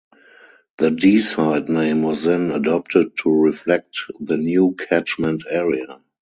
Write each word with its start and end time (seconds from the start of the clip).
The 0.79 0.89
Deeside 0.89 1.69
name 1.69 2.01
was 2.01 2.23
then 2.23 2.49
adopted 2.49 3.15
to 3.21 3.29
reflect 3.29 3.99
the 4.19 4.35
new 4.37 4.73
catchment 4.75 5.43
area. 5.47 6.01